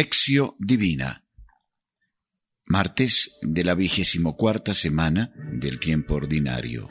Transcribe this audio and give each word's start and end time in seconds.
Lección 0.00 0.54
Divina. 0.58 1.26
Martes 2.64 3.38
de 3.42 3.64
la 3.64 3.74
vigésimo 3.74 4.34
cuarta 4.34 4.72
semana 4.72 5.30
del 5.52 5.78
tiempo 5.78 6.14
ordinario. 6.14 6.88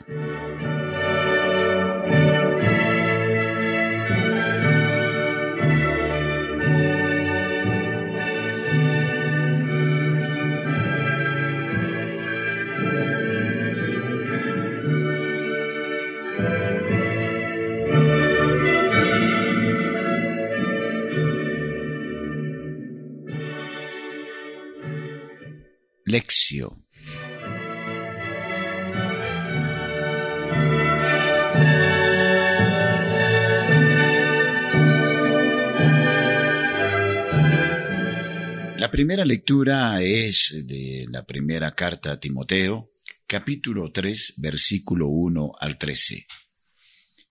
La 38.76 38.90
primera 38.90 39.24
lectura 39.24 40.02
es 40.02 40.64
de 40.66 41.06
la 41.08 41.24
primera 41.24 41.76
carta 41.76 42.12
a 42.12 42.18
Timoteo, 42.18 42.90
capítulo 43.28 43.92
3, 43.92 44.34
versículo 44.38 45.06
1 45.06 45.52
al 45.60 45.78
13. 45.78 46.26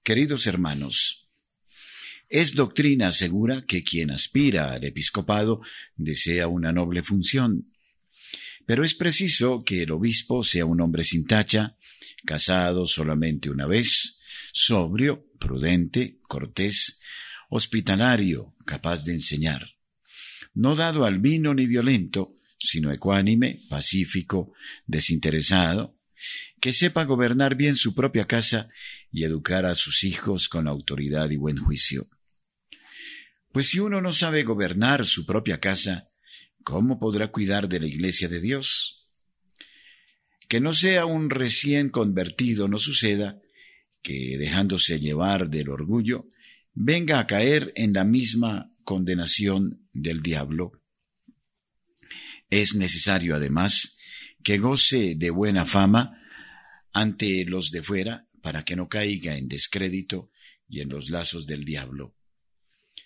Queridos 0.02 0.48
hermanos, 0.48 1.30
es 2.30 2.56
doctrina 2.56 3.12
segura 3.12 3.66
que 3.66 3.84
quien 3.84 4.12
aspira 4.12 4.72
al 4.72 4.86
episcopado 4.86 5.60
desea 5.98 6.48
una 6.48 6.72
noble 6.72 7.04
función 7.04 7.69
pero 8.70 8.84
es 8.84 8.94
preciso 8.94 9.62
que 9.66 9.82
el 9.82 9.92
obispo 9.92 10.44
sea 10.44 10.64
un 10.64 10.80
hombre 10.80 11.04
sin 11.04 11.26
tacha, 11.26 11.76
casado 12.24 12.86
solamente 12.86 13.50
una 13.50 13.66
vez, 13.66 14.20
sobrio, 14.54 15.26
prudente, 15.40 16.20
cortés, 16.28 17.02
hospitalario, 17.50 18.54
capaz 18.68 19.06
de 19.06 19.16
enseñar, 19.16 19.76
no 20.54 20.76
dado 20.76 21.06
al 21.06 21.18
vino 21.18 21.56
ni 21.56 21.66
violento, 21.66 22.36
sino 22.60 22.92
ecuánime, 22.92 23.60
pacífico, 23.70 24.54
desinteresado, 24.86 25.98
que 26.62 26.72
sepa 26.72 27.06
gobernar 27.06 27.56
bien 27.56 27.76
su 27.76 27.96
propia 27.96 28.28
casa 28.28 28.70
y 29.12 29.24
educar 29.24 29.66
a 29.66 29.74
sus 29.74 30.04
hijos 30.04 30.48
con 30.48 30.68
autoridad 30.68 31.32
y 31.32 31.38
buen 31.38 31.58
juicio. 31.58 32.08
Pues 33.52 33.70
si 33.70 33.80
uno 33.80 34.00
no 34.00 34.14
sabe 34.14 34.44
gobernar 34.44 35.08
su 35.08 35.26
propia 35.26 35.60
casa, 35.60 36.09
¿cómo 36.64 37.00
podrá 37.00 37.32
cuidar 37.32 37.68
de 37.70 37.80
la 37.80 37.88
iglesia 37.88 38.28
de 38.28 38.42
Dios? 38.42 39.10
Que 40.48 40.60
no 40.60 40.74
sea 40.74 41.06
un 41.06 41.30
recién 41.30 41.90
convertido, 41.90 42.68
no 42.68 42.78
suceda 42.78 43.40
que, 44.02 44.38
dejándose 44.38 45.00
llevar 45.00 45.50
del 45.50 45.70
orgullo, 45.70 46.28
venga 46.74 47.20
a 47.20 47.28
caer 47.28 47.72
en 47.76 47.94
la 47.94 48.04
misma 48.04 48.74
condenación 48.84 49.88
del 49.94 50.22
diablo. 50.22 50.72
Es 52.50 52.76
necesario, 52.76 53.36
además, 53.36 54.00
que 54.44 54.58
goce 54.58 55.16
de 55.16 55.30
buena 55.30 55.66
fama 55.66 56.20
ante 56.94 57.46
los 57.46 57.72
de 57.72 57.84
fuera 57.84 58.28
para 58.42 58.64
que 58.64 58.76
no 58.76 58.88
caiga 58.88 59.38
en 59.38 59.48
descrédito 59.48 60.32
y 60.68 60.82
en 60.82 60.90
los 60.90 61.10
lazos 61.10 61.46
del 61.46 61.66
diablo. 61.66 62.16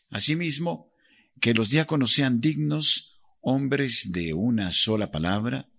Asimismo, 0.09 0.94
que 1.42 1.53
los 1.53 1.69
diáconos 1.69 2.13
sean 2.13 2.40
dignos 2.40 3.12
hombres 3.44 4.12
de 4.14 4.34
una 4.34 4.72
sola 4.72 5.12
palabra, 5.12 5.70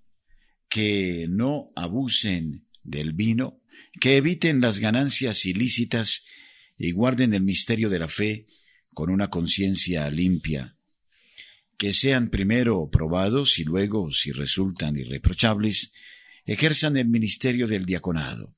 que 0.68 1.26
no 1.30 1.72
abusen 1.74 2.68
del 2.82 3.14
vino, 3.14 3.62
que 4.00 4.18
eviten 4.18 4.60
las 4.60 4.80
ganancias 4.80 5.46
ilícitas 5.46 6.26
y 6.76 6.92
guarden 6.92 7.32
el 7.32 7.42
misterio 7.42 7.88
de 7.88 7.98
la 7.98 8.08
fe 8.08 8.46
con 8.92 9.10
una 9.10 9.30
conciencia 9.30 10.10
limpia, 10.10 10.76
que 11.78 11.92
sean 11.92 12.28
primero 12.28 12.90
probados 12.90 13.58
y 13.58 13.64
luego, 13.64 14.12
si 14.12 14.30
resultan 14.30 14.98
irreprochables, 14.98 15.94
ejerzan 16.44 16.98
el 16.98 17.08
ministerio 17.08 17.66
del 17.66 17.86
diaconado. 17.86 18.54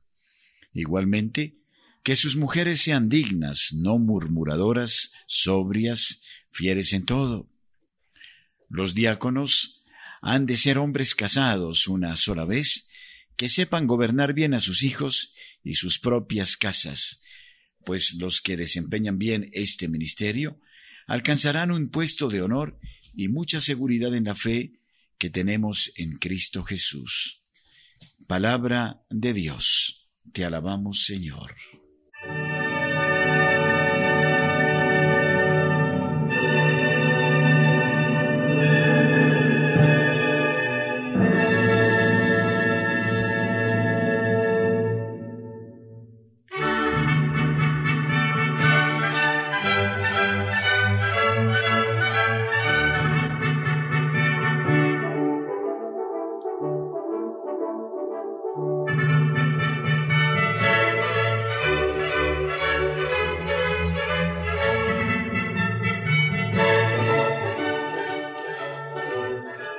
Igualmente, 0.73 1.59
que 2.03 2.17
sus 2.17 2.37
mujeres 2.37 2.81
sean 2.81 3.09
dignas, 3.09 3.73
no 3.73 3.99
murmuradoras, 3.99 5.13
sobrias, 5.27 6.23
fieles 6.51 6.93
en 6.93 7.05
todo, 7.05 7.49
los 8.69 8.95
diáconos 8.95 9.85
han 10.23 10.47
de 10.47 10.57
ser 10.57 10.79
hombres 10.79 11.15
casados 11.15 11.89
una 11.89 12.17
sola 12.17 12.45
vez, 12.45 12.89
que 13.37 13.49
sepan 13.49 13.87
gobernar 13.87 14.33
bien 14.33 14.55
a 14.55 14.61
sus 14.61 14.83
hijos 14.83 15.35
y 15.63 15.75
sus 15.75 15.99
propias 15.99 16.57
casas, 16.57 17.23
pues 17.85 18.15
los 18.15 18.41
que 18.41 18.57
desempeñan 18.57 19.19
bien 19.19 19.51
este 19.53 19.89
ministerio 19.89 20.61
alcanzarán 21.07 21.71
un 21.71 21.89
puesto 21.89 22.29
de 22.29 22.43
honor 22.43 22.79
y 23.15 23.29
mucha 23.29 23.61
seguridad 23.61 24.15
en 24.15 24.25
la 24.25 24.35
fe 24.35 24.81
que 25.19 25.31
tenemos 25.31 25.93
en 25.97 26.19
Cristo 26.19 26.65
Jesús. 26.65 27.43
Palabra 28.27 29.05
de 29.09 29.33
Dios. 29.33 30.11
Te 30.33 30.45
alabamos, 30.45 31.05
Señor. 31.05 31.55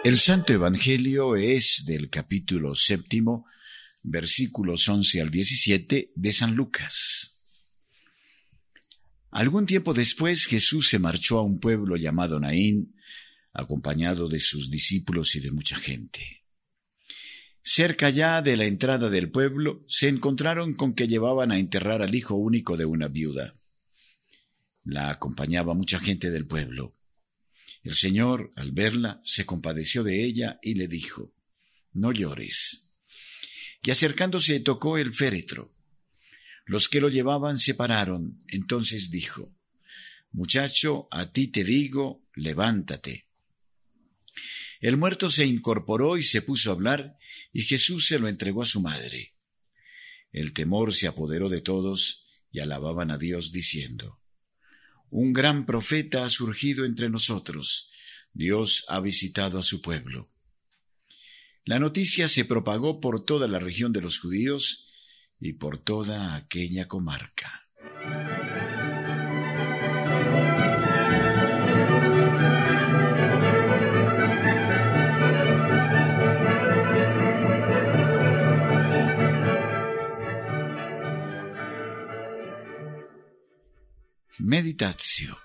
El 0.08 0.18
Santo 0.20 0.54
Evangelio 0.54 1.36
es 1.36 1.84
del 1.86 2.10
capítulo 2.10 2.76
séptimo, 2.76 3.46
versículos 4.04 4.88
once 4.88 5.20
al 5.20 5.30
diecisiete 5.30 6.14
de 6.16 6.32
San 6.32 6.56
Lucas. 6.56 7.44
Algún 9.32 9.66
tiempo 9.66 9.94
después 9.94 10.46
Jesús 10.46 10.88
se 10.88 10.98
marchó 10.98 11.40
a 11.40 11.42
un 11.42 11.60
pueblo 11.60 11.98
llamado 11.98 12.40
Naín, 12.40 12.96
acompañado 13.52 14.30
de 14.30 14.40
sus 14.40 14.72
discípulos 14.72 15.36
y 15.36 15.42
de 15.42 15.52
mucha 15.52 15.76
gente. 15.76 16.46
Cerca 17.62 18.10
ya 18.10 18.42
de 18.42 18.56
la 18.56 18.64
entrada 18.64 19.10
del 19.10 19.30
pueblo 19.30 19.84
se 19.90 20.08
encontraron 20.08 20.74
con 20.74 20.94
que 20.94 21.10
llevaban 21.10 21.52
a 21.52 21.60
enterrar 21.60 22.02
al 22.02 22.16
hijo 22.16 22.36
único 22.36 22.78
de 22.78 22.86
una 22.86 23.10
viuda. 23.10 23.60
La 24.86 25.10
acompañaba 25.10 25.74
mucha 25.74 26.00
gente 26.00 26.32
del 26.32 26.48
pueblo. 26.48 26.97
El 27.88 27.94
Señor, 27.94 28.52
al 28.58 28.74
verla, 28.74 29.22
se 29.24 29.46
compadeció 29.46 30.04
de 30.04 30.26
ella 30.26 30.60
y 30.62 30.74
le 30.74 30.90
dijo, 30.90 31.34
No 31.94 32.12
llores. 32.12 32.92
Y 33.82 33.92
acercándose 33.92 34.60
tocó 34.60 34.98
el 34.98 35.14
féretro. 35.14 35.74
Los 36.66 36.90
que 36.90 37.00
lo 37.00 37.08
llevaban 37.08 37.58
se 37.58 37.76
pararon. 37.76 38.44
Entonces 38.50 39.10
dijo, 39.10 39.56
Muchacho, 40.34 41.08
a 41.12 41.32
ti 41.32 41.48
te 41.48 41.64
digo, 41.64 42.28
levántate. 42.36 43.30
El 44.82 44.98
muerto 44.98 45.30
se 45.30 45.46
incorporó 45.46 46.18
y 46.18 46.24
se 46.24 46.42
puso 46.42 46.72
a 46.72 46.74
hablar, 46.74 47.18
y 47.54 47.62
Jesús 47.62 48.08
se 48.08 48.20
lo 48.20 48.28
entregó 48.28 48.64
a 48.64 48.66
su 48.66 48.82
madre. 48.82 49.34
El 50.34 50.52
temor 50.52 50.94
se 50.94 51.08
apoderó 51.08 51.48
de 51.48 51.62
todos 51.62 52.28
y 52.52 52.60
alababan 52.60 53.12
a 53.12 53.18
Dios 53.18 53.54
diciendo, 53.54 54.20
un 55.10 55.34
gran 55.34 55.66
profeta 55.66 56.26
ha 56.26 56.30
surgido 56.30 56.86
entre 56.86 57.10
nosotros. 57.10 57.92
Dios 58.34 58.86
ha 58.88 59.00
visitado 59.00 59.60
a 59.60 59.64
su 59.64 59.82
pueblo. 59.82 60.30
La 61.66 61.80
noticia 61.80 62.28
se 62.28 62.46
propagó 62.46 63.02
por 63.02 63.26
toda 63.26 63.48
la 63.48 63.60
región 63.60 63.92
de 63.92 64.02
los 64.02 64.20
judíos 64.20 64.94
y 65.40 65.54
por 65.54 65.78
toda 65.78 66.36
aquella 66.36 66.88
comarca. 66.88 67.67
meditatio. 84.48 85.38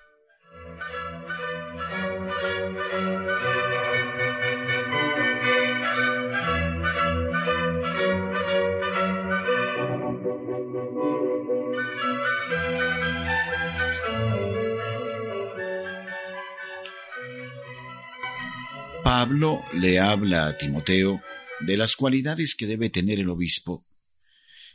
Pablo 19.02 19.64
le 19.72 19.99
habla 19.99 20.46
a 20.46 20.56
Timoteo 20.56 21.20
de 21.58 21.76
las 21.76 21.96
cualidades 21.96 22.54
que 22.54 22.69
debe 22.69 22.88
tener 22.88 23.19
el 23.19 23.31
obispo 23.31 23.84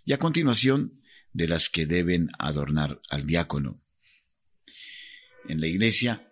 y 0.03 0.11
a 0.11 0.19
continuación 0.19 0.99
de 1.31 1.47
las 1.47 1.69
que 1.69 1.85
deben 1.85 2.27
adornar 2.39 2.99
al 3.09 3.25
diácono. 3.25 3.86
En 5.47 5.61
la 5.61 5.67
Iglesia, 5.67 6.29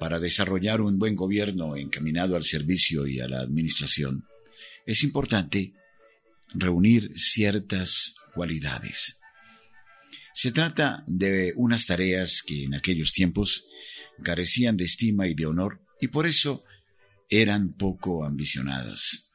para 0.00 0.18
desarrollar 0.18 0.80
un 0.80 0.98
buen 0.98 1.14
gobierno 1.16 1.76
encaminado 1.76 2.36
al 2.36 2.42
servicio 2.42 3.06
y 3.06 3.20
a 3.20 3.28
la 3.28 3.40
administración, 3.40 4.24
es 4.84 5.02
importante 5.02 5.74
reunir 6.54 7.12
ciertas 7.16 8.16
cualidades. 8.34 9.20
Se 10.32 10.52
trata 10.52 11.04
de 11.06 11.52
unas 11.56 11.86
tareas 11.86 12.42
que 12.42 12.64
en 12.64 12.74
aquellos 12.74 13.12
tiempos 13.12 13.66
carecían 14.22 14.76
de 14.76 14.84
estima 14.84 15.26
y 15.26 15.34
de 15.34 15.46
honor 15.46 15.80
y 16.00 16.08
por 16.08 16.26
eso 16.26 16.64
eran 17.28 17.72
poco 17.74 18.24
ambicionadas. 18.24 19.32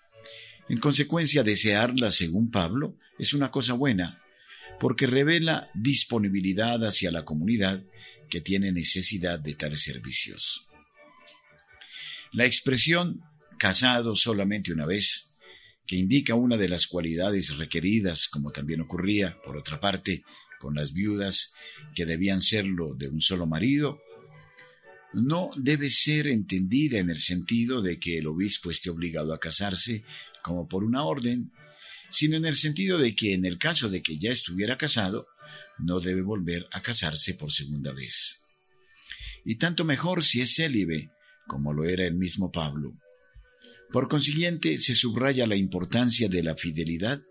En 0.70 0.80
consecuencia, 0.80 1.44
desearlas, 1.44 2.16
según 2.16 2.50
Pablo, 2.50 2.98
es 3.20 3.34
una 3.34 3.52
cosa 3.52 3.74
buena, 3.74 4.22
porque 4.80 5.08
revela 5.08 5.70
disponibilidad 5.74 6.84
hacia 6.86 7.12
la 7.12 7.26
comunidad 7.26 7.84
que 8.34 8.42
tiene 8.42 8.72
necesidad 8.72 9.38
de 9.38 9.54
tales 9.54 9.84
servicios. 9.84 10.66
La 12.32 12.46
expresión 12.46 13.22
casado 13.60 14.16
solamente 14.16 14.74
una 14.74 14.88
vez, 14.88 15.38
que 15.86 15.98
indica 15.98 16.34
una 16.34 16.58
de 16.58 16.68
las 16.68 16.88
cualidades 16.88 17.56
requeridas, 17.60 18.28
como 18.28 18.50
también 18.50 18.82
ocurría, 18.82 19.40
por 19.44 19.56
otra 19.56 19.80
parte, 19.80 20.24
con 20.60 20.74
las 20.74 20.94
viudas 20.94 21.54
que 21.94 22.08
debían 22.08 22.42
serlo 22.42 22.96
de 22.96 23.08
un 23.08 23.22
solo 23.22 23.46
marido, 23.46 24.00
no 25.14 25.52
debe 25.56 25.92
ser 25.92 26.26
entendida 26.26 26.98
en 26.98 27.12
el 27.12 27.20
sentido 27.20 27.84
de 27.84 28.00
que 28.00 28.18
el 28.18 28.26
obispo 28.26 28.72
esté 28.72 28.90
obligado 28.90 29.32
a 29.32 29.40
casarse 29.40 30.06
como 30.42 30.68
por 30.68 30.84
una 30.84 31.04
orden, 31.04 31.52
sino 32.10 32.36
en 32.38 32.46
el 32.46 32.56
sentido 32.56 32.98
de 32.98 33.14
que 33.14 33.36
en 33.36 33.46
el 33.46 33.60
caso 33.60 33.90
de 33.90 34.02
que 34.02 34.18
ya 34.18 34.32
estuviera 34.32 34.76
casado, 34.76 35.28
no 35.80 36.00
debe 36.00 36.22
volver 36.22 36.68
a 36.72 36.82
casarse 36.82 37.34
por 37.34 37.52
segunda 37.52 37.92
vez. 37.92 38.46
Y 39.46 39.58
tanto 39.58 39.86
mejor 39.86 40.24
si 40.24 40.42
es 40.42 40.56
célibe, 40.56 41.12
como 41.48 41.74
lo 41.74 41.86
era 41.86 42.06
el 42.06 42.16
mismo 42.16 42.52
Pablo. 42.52 42.94
Por 43.92 44.08
consiguiente, 44.08 44.78
se 44.78 44.96
subraya 44.96 45.46
la 45.46 45.56
importancia 45.56 46.30
de 46.30 46.44
la 46.44 46.56
fidelidad, 46.56 47.22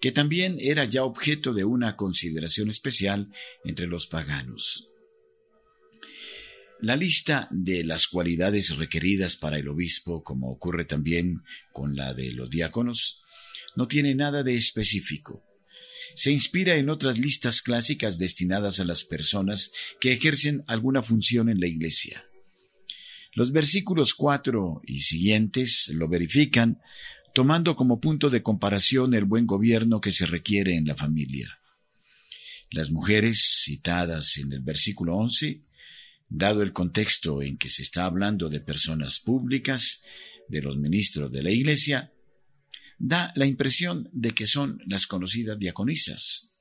que 0.00 0.12
también 0.12 0.56
era 0.60 0.84
ya 0.84 1.04
objeto 1.04 1.52
de 1.52 1.64
una 1.64 1.96
consideración 1.96 2.68
especial 2.68 3.32
entre 3.64 3.86
los 3.86 4.06
paganos. 4.06 4.88
La 6.80 6.94
lista 6.94 7.48
de 7.50 7.82
las 7.82 8.06
cualidades 8.06 8.76
requeridas 8.76 9.36
para 9.36 9.58
el 9.58 9.68
obispo, 9.68 10.22
como 10.22 10.50
ocurre 10.52 10.84
también 10.84 11.42
con 11.72 11.96
la 11.96 12.14
de 12.14 12.32
los 12.32 12.48
diáconos, 12.48 13.24
no 13.74 13.88
tiene 13.88 14.14
nada 14.14 14.44
de 14.44 14.54
específico. 14.54 15.47
Se 16.14 16.30
inspira 16.30 16.76
en 16.76 16.90
otras 16.90 17.18
listas 17.18 17.62
clásicas 17.62 18.18
destinadas 18.18 18.80
a 18.80 18.84
las 18.84 19.04
personas 19.04 19.72
que 20.00 20.12
ejercen 20.12 20.64
alguna 20.66 21.02
función 21.02 21.48
en 21.48 21.60
la 21.60 21.66
Iglesia. 21.66 22.24
Los 23.34 23.52
versículos 23.52 24.14
4 24.14 24.82
y 24.86 25.00
siguientes 25.00 25.90
lo 25.94 26.08
verifican, 26.08 26.80
tomando 27.34 27.76
como 27.76 28.00
punto 28.00 28.30
de 28.30 28.42
comparación 28.42 29.14
el 29.14 29.24
buen 29.24 29.46
gobierno 29.46 30.00
que 30.00 30.12
se 30.12 30.26
requiere 30.26 30.74
en 30.74 30.86
la 30.86 30.96
familia. 30.96 31.60
Las 32.70 32.90
mujeres 32.90 33.62
citadas 33.64 34.38
en 34.38 34.52
el 34.52 34.60
versículo 34.60 35.16
11 35.16 35.68
dado 36.28 36.62
el 36.62 36.72
contexto 36.72 37.42
en 37.42 37.56
que 37.56 37.68
se 37.68 37.82
está 37.82 38.04
hablando 38.04 38.48
de 38.48 38.60
personas 38.60 39.20
públicas, 39.20 40.02
de 40.48 40.62
los 40.62 40.76
ministros 40.76 41.30
de 41.30 41.42
la 41.42 41.50
Iglesia, 41.50 42.12
da 42.98 43.32
la 43.36 43.46
impresión 43.46 44.08
de 44.12 44.32
que 44.32 44.46
son 44.46 44.80
las 44.86 45.06
conocidas 45.06 45.58
diaconisas. 45.58 46.56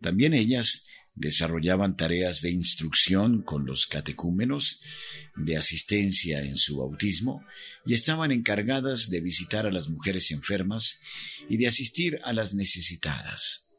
También 0.00 0.34
ellas 0.34 0.86
desarrollaban 1.14 1.96
tareas 1.96 2.42
de 2.42 2.50
instrucción 2.50 3.42
con 3.42 3.64
los 3.64 3.86
catecúmenos, 3.86 4.82
de 5.34 5.56
asistencia 5.56 6.42
en 6.42 6.56
su 6.56 6.76
bautismo, 6.76 7.44
y 7.86 7.94
estaban 7.94 8.30
encargadas 8.30 9.08
de 9.08 9.20
visitar 9.20 9.66
a 9.66 9.72
las 9.72 9.88
mujeres 9.88 10.30
enfermas 10.30 11.00
y 11.48 11.56
de 11.56 11.66
asistir 11.66 12.20
a 12.22 12.34
las 12.34 12.54
necesitadas. 12.54 13.78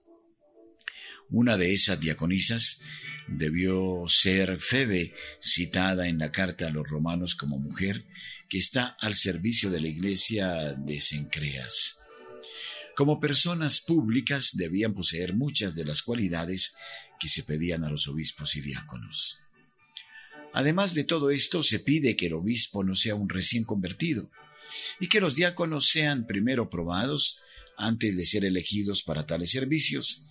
Una 1.29 1.57
de 1.57 1.73
esas 1.73 1.99
diaconisas 1.99 2.81
debió 3.27 4.05
ser 4.07 4.59
Febe, 4.59 5.13
citada 5.41 6.07
en 6.07 6.17
la 6.17 6.31
carta 6.31 6.67
a 6.67 6.71
los 6.71 6.89
romanos 6.89 7.35
como 7.35 7.59
mujer, 7.59 8.05
que 8.49 8.57
está 8.57 8.95
al 8.99 9.15
servicio 9.15 9.69
de 9.69 9.81
la 9.81 9.89
iglesia 9.89 10.73
de 10.73 10.99
Sencreas. 10.99 11.99
Como 12.95 13.19
personas 13.19 13.81
públicas 13.81 14.51
debían 14.53 14.93
poseer 14.93 15.35
muchas 15.35 15.75
de 15.75 15.85
las 15.85 16.01
cualidades 16.01 16.75
que 17.19 17.27
se 17.27 17.43
pedían 17.43 17.83
a 17.83 17.89
los 17.89 18.07
obispos 18.07 18.55
y 18.55 18.61
diáconos. 18.61 19.37
Además 20.53 20.95
de 20.95 21.03
todo 21.03 21.29
esto, 21.29 21.61
se 21.61 21.79
pide 21.79 22.15
que 22.15 22.27
el 22.27 22.33
obispo 22.33 22.83
no 22.83 22.95
sea 22.95 23.15
un 23.15 23.29
recién 23.29 23.63
convertido 23.63 24.31
y 24.99 25.07
que 25.07 25.21
los 25.21 25.35
diáconos 25.35 25.89
sean 25.89 26.25
primero 26.25 26.69
probados 26.69 27.39
antes 27.77 28.17
de 28.17 28.23
ser 28.23 28.43
elegidos 28.45 29.03
para 29.03 29.25
tales 29.25 29.51
servicios, 29.51 30.25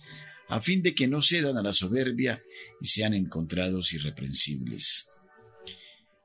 a 0.49 0.61
fin 0.61 0.81
de 0.81 0.95
que 0.95 1.07
no 1.07 1.21
cedan 1.21 1.57
a 1.57 1.61
la 1.61 1.73
soberbia 1.73 2.41
y 2.81 2.87
sean 2.87 3.13
encontrados 3.13 3.93
irreprensibles. 3.93 5.11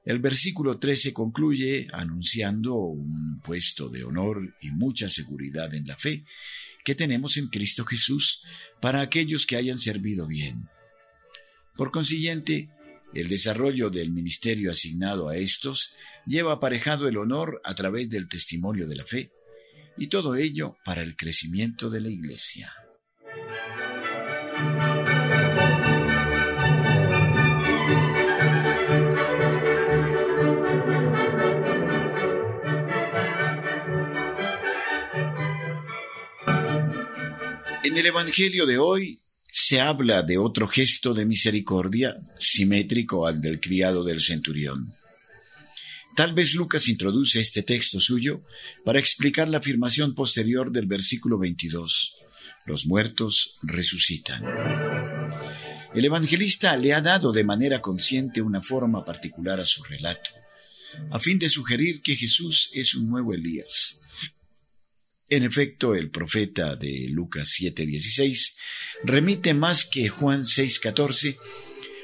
El 0.04 0.18
versículo 0.18 0.78
13 0.78 1.12
concluye 1.12 1.86
anunciando 1.92 2.74
un 2.74 3.40
puesto 3.40 3.88
de 3.88 4.04
honor 4.04 4.56
y 4.60 4.70
mucha 4.70 5.08
seguridad 5.08 5.72
en 5.74 5.86
la 5.86 5.96
fe 5.96 6.24
que 6.84 6.94
tenemos 6.96 7.36
en 7.36 7.48
Cristo 7.48 7.84
Jesús 7.84 8.42
para 8.80 9.00
aquellos 9.00 9.46
que 9.46 9.56
hayan 9.56 9.78
servido 9.78 10.26
bien. 10.26 10.68
Por 11.76 11.92
consiguiente, 11.92 12.68
el 13.14 13.28
desarrollo 13.28 13.90
del 13.90 14.10
ministerio 14.10 14.72
asignado 14.72 15.28
a 15.28 15.36
estos 15.36 15.94
lleva 16.26 16.54
aparejado 16.54 17.08
el 17.08 17.18
honor 17.18 17.60
a 17.64 17.74
través 17.74 18.10
del 18.10 18.28
testimonio 18.28 18.88
de 18.88 18.96
la 18.96 19.06
fe, 19.06 19.30
y 19.96 20.06
todo 20.08 20.34
ello 20.34 20.78
para 20.84 21.02
el 21.02 21.16
crecimiento 21.16 21.90
de 21.90 22.00
la 22.00 22.08
Iglesia. 22.08 22.72
En 37.84 37.98
el 37.98 38.06
Evangelio 38.06 38.64
de 38.64 38.78
hoy 38.78 39.20
se 39.50 39.80
habla 39.80 40.22
de 40.22 40.38
otro 40.38 40.66
gesto 40.68 41.14
de 41.14 41.26
misericordia 41.26 42.16
simétrico 42.38 43.26
al 43.26 43.40
del 43.40 43.60
criado 43.60 44.04
del 44.04 44.20
centurión. 44.20 44.92
Tal 46.16 46.32
vez 46.34 46.54
Lucas 46.54 46.88
introduce 46.88 47.40
este 47.40 47.62
texto 47.62 48.00
suyo 48.00 48.42
para 48.84 48.98
explicar 48.98 49.48
la 49.48 49.58
afirmación 49.58 50.14
posterior 50.14 50.70
del 50.72 50.86
versículo 50.86 51.38
22 51.38 52.22
los 52.66 52.86
muertos 52.86 53.58
resucitan. 53.62 54.42
El 55.94 56.04
evangelista 56.04 56.76
le 56.76 56.94
ha 56.94 57.00
dado 57.00 57.32
de 57.32 57.44
manera 57.44 57.80
consciente 57.80 58.40
una 58.40 58.62
forma 58.62 59.04
particular 59.04 59.60
a 59.60 59.64
su 59.64 59.82
relato, 59.84 60.30
a 61.10 61.18
fin 61.18 61.38
de 61.38 61.48
sugerir 61.48 62.00
que 62.02 62.16
Jesús 62.16 62.70
es 62.72 62.94
un 62.94 63.10
nuevo 63.10 63.34
Elías. 63.34 64.02
En 65.28 65.44
efecto, 65.44 65.94
el 65.94 66.10
profeta 66.10 66.76
de 66.76 67.08
Lucas 67.08 67.48
7:16 67.58 68.56
remite 69.04 69.54
más 69.54 69.84
que 69.84 70.08
Juan 70.08 70.44
6:14 70.44 71.38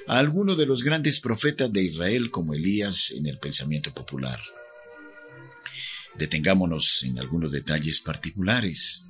a 0.06 0.18
alguno 0.18 0.56
de 0.56 0.64
los 0.64 0.82
grandes 0.82 1.20
profetas 1.20 1.70
de 1.70 1.82
Israel 1.82 2.30
como 2.30 2.54
Elías 2.54 3.10
en 3.10 3.26
el 3.26 3.38
pensamiento 3.38 3.92
popular. 3.92 4.40
Detengámonos 6.16 7.02
en 7.04 7.18
algunos 7.18 7.52
detalles 7.52 8.00
particulares. 8.00 9.04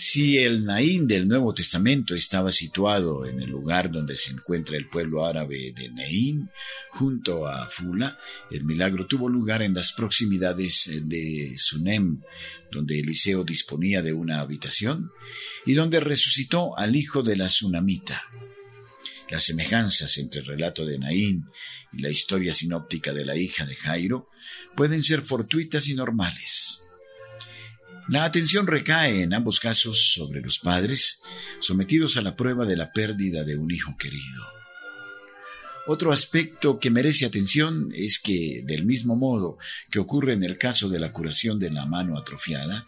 Si 0.00 0.38
el 0.38 0.64
Naín 0.64 1.08
del 1.08 1.26
Nuevo 1.26 1.52
Testamento 1.52 2.14
estaba 2.14 2.52
situado 2.52 3.26
en 3.26 3.40
el 3.40 3.50
lugar 3.50 3.90
donde 3.90 4.14
se 4.14 4.30
encuentra 4.30 4.76
el 4.76 4.88
pueblo 4.88 5.26
árabe 5.26 5.72
de 5.74 5.90
Naín, 5.90 6.48
junto 6.90 7.48
a 7.48 7.68
Fula, 7.68 8.16
el 8.52 8.62
milagro 8.62 9.08
tuvo 9.08 9.28
lugar 9.28 9.60
en 9.60 9.74
las 9.74 9.90
proximidades 9.90 10.88
de 11.02 11.52
Sunem, 11.56 12.20
donde 12.70 13.00
Eliseo 13.00 13.42
disponía 13.42 14.00
de 14.00 14.12
una 14.12 14.38
habitación 14.38 15.10
y 15.66 15.74
donde 15.74 15.98
resucitó 15.98 16.78
al 16.78 16.94
hijo 16.94 17.24
de 17.24 17.34
la 17.34 17.48
Sunamita. 17.48 18.22
Las 19.28 19.46
semejanzas 19.46 20.16
entre 20.18 20.42
el 20.42 20.46
relato 20.46 20.86
de 20.86 21.00
Naín 21.00 21.44
y 21.92 22.02
la 22.02 22.10
historia 22.10 22.54
sinóptica 22.54 23.12
de 23.12 23.24
la 23.24 23.36
hija 23.36 23.66
de 23.66 23.74
Jairo 23.74 24.28
pueden 24.76 25.02
ser 25.02 25.22
fortuitas 25.22 25.88
y 25.88 25.94
normales. 25.94 26.87
La 28.08 28.24
atención 28.24 28.66
recae 28.66 29.22
en 29.22 29.34
ambos 29.34 29.60
casos 29.60 30.12
sobre 30.14 30.40
los 30.40 30.58
padres 30.58 31.20
sometidos 31.60 32.16
a 32.16 32.22
la 32.22 32.36
prueba 32.36 32.64
de 32.64 32.74
la 32.74 32.90
pérdida 32.90 33.44
de 33.44 33.58
un 33.58 33.70
hijo 33.70 33.96
querido. 33.98 34.46
Otro 35.86 36.10
aspecto 36.10 36.78
que 36.78 36.88
merece 36.88 37.26
atención 37.26 37.90
es 37.94 38.18
que, 38.18 38.62
del 38.64 38.86
mismo 38.86 39.14
modo 39.14 39.58
que 39.90 39.98
ocurre 39.98 40.32
en 40.32 40.42
el 40.42 40.56
caso 40.56 40.88
de 40.88 41.00
la 41.00 41.12
curación 41.12 41.58
de 41.58 41.70
la 41.70 41.84
mano 41.84 42.16
atrofiada, 42.16 42.86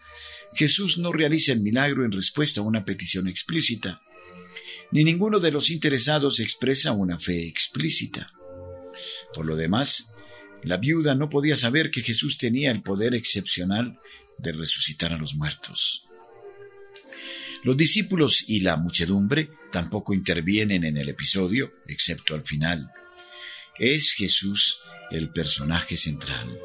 Jesús 0.53 0.97
no 0.97 1.11
realiza 1.11 1.53
el 1.53 1.61
milagro 1.61 2.03
en 2.03 2.11
respuesta 2.11 2.61
a 2.61 2.63
una 2.63 2.83
petición 2.83 3.27
explícita, 3.27 4.01
ni 4.91 5.03
ninguno 5.03 5.39
de 5.39 5.51
los 5.51 5.69
interesados 5.69 6.39
expresa 6.39 6.93
una 6.93 7.19
fe 7.19 7.47
explícita. 7.47 8.33
Por 9.33 9.45
lo 9.45 9.55
demás, 9.55 10.15
la 10.63 10.77
viuda 10.77 11.13
no 11.15 11.29
podía 11.29 11.55
saber 11.55 11.91
que 11.91 12.01
Jesús 12.01 12.37
tenía 12.37 12.71
el 12.71 12.81
poder 12.81 13.15
excepcional 13.15 13.99
de 14.37 14.51
resucitar 14.51 15.13
a 15.13 15.17
los 15.17 15.35
muertos. 15.35 16.07
Los 17.63 17.77
discípulos 17.77 18.45
y 18.47 18.61
la 18.61 18.75
muchedumbre 18.75 19.49
tampoco 19.71 20.13
intervienen 20.13 20.83
en 20.83 20.97
el 20.97 21.09
episodio, 21.09 21.73
excepto 21.87 22.33
al 22.33 22.43
final. 22.43 22.89
Es 23.77 24.13
Jesús 24.13 24.79
el 25.11 25.29
personaje 25.29 25.95
central. 25.95 26.57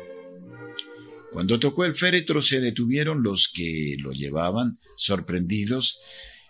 Cuando 1.32 1.58
tocó 1.58 1.84
el 1.84 1.94
féretro 1.94 2.40
se 2.40 2.60
detuvieron 2.60 3.22
los 3.22 3.48
que 3.52 3.96
lo 3.98 4.12
llevaban, 4.12 4.78
sorprendidos 4.96 6.00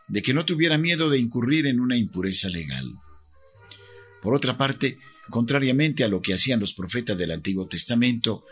de 0.07 0.23
que 0.23 0.33
no 0.33 0.45
tuviera 0.45 0.79
miedo 0.79 1.11
de 1.11 1.19
incurrir 1.19 1.67
en 1.67 1.81
una 1.81 1.97
impureza 1.97 2.49
legal. 2.49 2.93
Por 4.23 4.35
otra 4.35 4.57
parte, 4.57 4.99
contrariamente 5.31 6.05
a 6.05 6.09
lo 6.09 6.23
que 6.23 6.35
hacían 6.35 6.61
los 6.61 6.75
profetas 6.75 7.17
del 7.19 7.33
Antiguo 7.33 7.67
Testamento, 7.67 8.45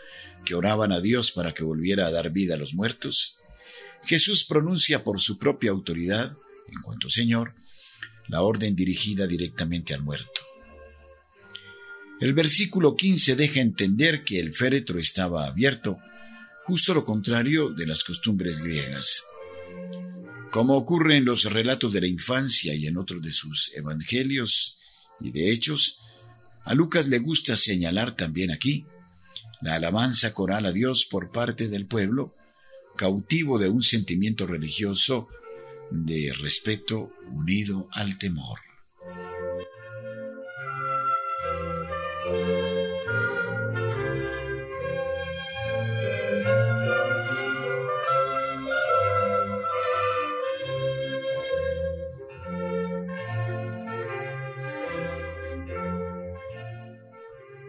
que 0.43 0.55
oraban 0.55 0.91
a 0.91 1.01
Dios 1.01 1.31
para 1.31 1.53
que 1.53 1.63
volviera 1.63 2.07
a 2.07 2.11
dar 2.11 2.31
vida 2.31 2.55
a 2.55 2.57
los 2.57 2.73
muertos, 2.73 3.39
Jesús 4.03 4.45
pronuncia 4.45 5.03
por 5.03 5.19
su 5.19 5.37
propia 5.37 5.71
autoridad, 5.71 6.37
en 6.67 6.81
cuanto 6.81 7.09
Señor, 7.09 7.53
la 8.27 8.41
orden 8.41 8.75
dirigida 8.75 9.27
directamente 9.27 9.93
al 9.93 10.01
muerto. 10.03 10.41
El 12.19 12.33
versículo 12.33 12.95
15 12.95 13.35
deja 13.35 13.59
entender 13.59 14.23
que 14.23 14.39
el 14.39 14.53
féretro 14.53 14.99
estaba 14.99 15.45
abierto, 15.45 15.97
justo 16.63 16.93
lo 16.93 17.03
contrario 17.03 17.69
de 17.69 17.85
las 17.85 18.03
costumbres 18.03 18.61
griegas. 18.61 19.23
Como 20.51 20.77
ocurre 20.77 21.17
en 21.17 21.25
los 21.25 21.43
relatos 21.45 21.91
de 21.91 22.01
la 22.01 22.07
infancia 22.07 22.73
y 22.73 22.87
en 22.87 22.97
otros 22.97 23.21
de 23.21 23.31
sus 23.31 23.75
evangelios 23.75 24.79
y 25.19 25.31
de 25.31 25.51
hechos, 25.51 25.99
a 26.65 26.73
Lucas 26.73 27.07
le 27.07 27.19
gusta 27.19 27.55
señalar 27.55 28.15
también 28.15 28.51
aquí 28.51 28.85
la 29.61 29.75
alabanza 29.75 30.33
coral 30.33 30.65
a 30.65 30.71
Dios 30.71 31.07
por 31.09 31.31
parte 31.31 31.67
del 31.67 31.85
pueblo, 31.85 32.35
cautivo 32.95 33.57
de 33.57 33.69
un 33.69 33.81
sentimiento 33.81 34.45
religioso 34.45 35.27
de 35.89 36.33
respeto 36.39 37.11
unido 37.31 37.87
al 37.91 38.17
temor. 38.17 38.59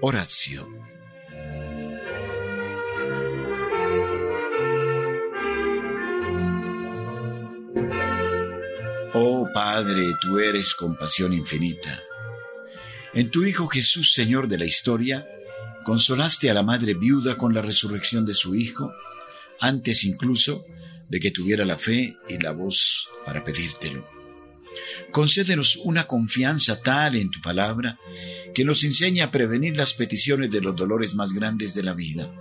Oración. 0.08 0.68
Oh 9.14 9.48
Padre, 9.52 10.14
tú 10.22 10.38
eres 10.38 10.74
compasión 10.74 11.32
infinita. 11.32 12.00
En 13.14 13.32
tu 13.32 13.44
Hijo 13.44 13.66
Jesús, 13.66 14.12
Señor 14.12 14.46
de 14.46 14.58
la 14.58 14.64
historia, 14.64 15.26
consolaste 15.84 16.50
a 16.50 16.54
la 16.54 16.62
madre 16.62 16.94
viuda 16.94 17.36
con 17.36 17.52
la 17.52 17.62
resurrección 17.62 18.24
de 18.24 18.34
su 18.34 18.54
Hijo, 18.54 18.92
antes 19.58 20.04
incluso 20.04 20.66
de 21.08 21.18
que 21.18 21.32
tuviera 21.32 21.64
la 21.64 21.78
fe 21.78 22.16
y 22.28 22.38
la 22.38 22.52
voz 22.52 23.08
para 23.24 23.42
pedírtelo. 23.42 24.15
Concédenos 25.10 25.76
una 25.76 26.06
confianza 26.06 26.80
tal 26.82 27.16
en 27.16 27.30
tu 27.30 27.40
palabra 27.40 27.98
que 28.54 28.64
nos 28.64 28.84
enseñe 28.84 29.20
a 29.20 29.30
prevenir 29.30 29.76
las 29.76 29.94
peticiones 29.94 30.50
de 30.50 30.60
los 30.60 30.74
dolores 30.74 31.14
más 31.14 31.32
grandes 31.32 31.74
de 31.74 31.82
la 31.82 31.94
vida, 31.94 32.32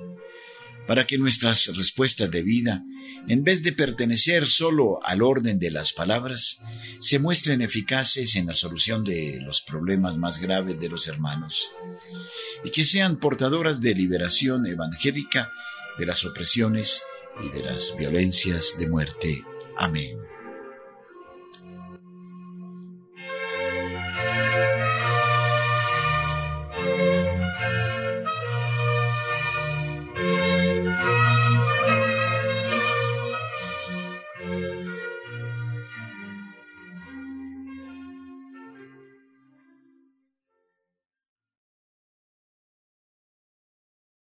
para 0.87 1.07
que 1.07 1.17
nuestras 1.17 1.75
respuestas 1.75 2.31
de 2.31 2.43
vida 2.43 2.83
en 3.27 3.43
vez 3.43 3.63
de 3.63 3.71
pertenecer 3.71 4.45
solo 4.45 4.99
al 5.03 5.21
orden 5.21 5.57
de 5.57 5.71
las 5.71 5.93
palabras, 5.93 6.61
se 6.99 7.19
muestren 7.19 7.61
eficaces 7.61 8.35
en 8.35 8.47
la 8.47 8.53
solución 8.53 9.03
de 9.03 9.39
los 9.41 9.61
problemas 9.61 10.17
más 10.17 10.39
graves 10.39 10.79
de 10.79 10.89
los 10.89 11.07
hermanos, 11.07 11.71
y 12.63 12.71
que 12.71 12.85
sean 12.85 13.17
portadoras 13.17 13.81
de 13.81 13.95
liberación 13.95 14.65
evangélica 14.65 15.51
de 15.97 16.05
las 16.05 16.25
opresiones 16.25 17.03
y 17.43 17.49
de 17.49 17.63
las 17.63 17.95
violencias 17.97 18.75
de 18.77 18.87
muerte. 18.87 19.43
Amén. 19.77 20.34